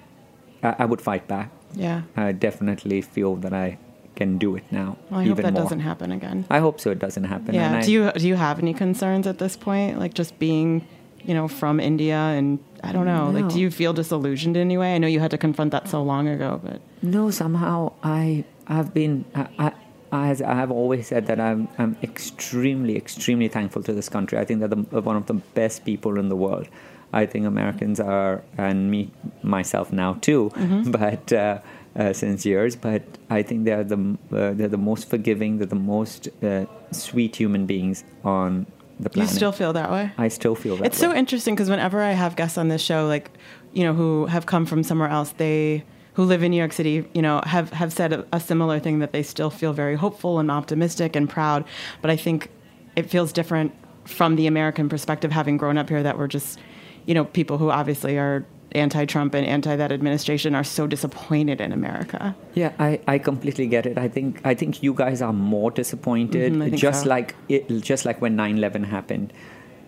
[0.62, 1.50] I, I would fight back.
[1.74, 2.02] Yeah.
[2.16, 3.78] I definitely feel that I
[4.14, 4.96] can do it now.
[5.10, 5.62] Well, I hope that more.
[5.62, 6.44] doesn't happen again.
[6.50, 6.90] I hope so.
[6.90, 7.54] It doesn't happen.
[7.54, 7.68] Yeah.
[7.68, 9.98] And I- do you do you have any concerns at this point?
[9.98, 10.86] Like just being,
[11.24, 13.30] you know, from India and I don't know.
[13.30, 14.94] Like, do you feel disillusioned in any way?
[14.94, 18.92] I know you had to confront that so long ago, but No, somehow I I've
[18.92, 19.72] been I, I
[20.30, 24.38] as I have always said that I'm I'm extremely extremely thankful to this country.
[24.38, 26.68] I think they're the, one of the best people in the world.
[27.12, 29.10] I think Americans are and me
[29.42, 30.50] myself now too,
[30.86, 31.32] but.
[31.32, 31.60] Uh,
[31.94, 35.74] uh, since years, but I think they're the uh, they're the most forgiving, they're the
[35.74, 38.66] most uh, sweet human beings on
[38.98, 39.30] the planet.
[39.30, 40.12] you still feel that way?
[40.16, 40.82] I still feel that.
[40.82, 40.86] Way.
[40.86, 41.08] It's way.
[41.08, 43.30] so interesting because whenever I have guests on this show, like,
[43.72, 45.84] you know, who have come from somewhere else, they
[46.14, 49.00] who live in New York City, you know, have have said a, a similar thing
[49.00, 51.64] that they still feel very hopeful and optimistic and proud.
[52.00, 52.50] But I think
[52.96, 53.72] it feels different
[54.04, 56.58] from the American perspective, having grown up here, that we're just,
[57.06, 58.44] you know, people who obviously are
[58.74, 62.34] anti-Trump and anti that administration are so disappointed in America.
[62.54, 63.98] Yeah, I, I completely get it.
[63.98, 66.52] I think I think you guys are more disappointed.
[66.52, 67.08] Mhm, just so.
[67.08, 69.32] like it, just like when 9/11 happened.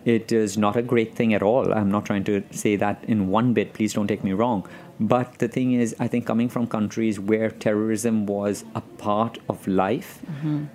[0.05, 1.73] It is not a great thing at all.
[1.73, 4.67] I'm not trying to say that in one bit, please don't take me wrong.
[4.99, 9.67] But the thing is, I think coming from countries where terrorism was a part of
[9.67, 10.65] life, mm-hmm.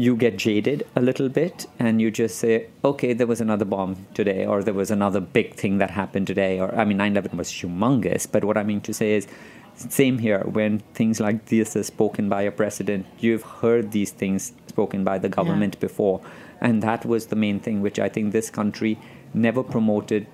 [0.00, 4.06] You get jaded a little bit and you just say, okay, there was another bomb
[4.14, 6.58] today, or there was another big thing that happened today.
[6.58, 9.26] Or, I mean, 9 11 was humongous, but what I mean to say is,
[9.74, 14.52] same here when things like this are spoken by a president you've heard these things
[14.66, 15.80] spoken by the government yeah.
[15.80, 16.20] before
[16.60, 18.98] and that was the main thing which i think this country
[19.32, 20.26] never promoted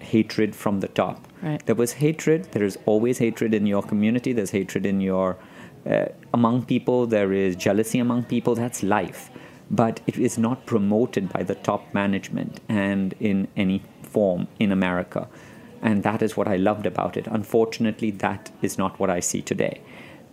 [0.00, 1.64] hatred from the top right.
[1.64, 5.38] there was hatred there is always hatred in your community there's hatred in your
[5.86, 9.30] uh, among people there is jealousy among people that's life
[9.70, 15.28] but it is not promoted by the top management and in any form in america
[15.84, 17.26] and that is what I loved about it.
[17.26, 19.82] Unfortunately, that is not what I see today,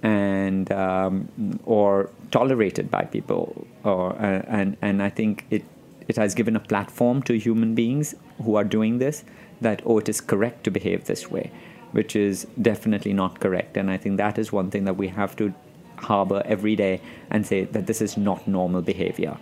[0.01, 3.67] and um, or tolerated by people.
[3.83, 5.65] Or uh, and and I think it
[6.07, 9.23] it has given a platform to human beings who are doing this
[9.59, 11.51] that oh it is correct to behave this way,
[11.91, 13.77] which is definitely not correct.
[13.77, 15.53] And I think that is one thing that we have to
[15.97, 19.37] harbor every day and say that this is not normal behavior.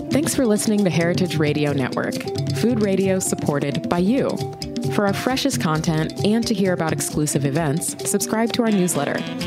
[0.10, 2.16] Thanks for listening to Heritage Radio Network,
[2.56, 4.32] food radio supported by you.
[4.94, 9.47] For our freshest content and to hear about exclusive events, subscribe to our newsletter.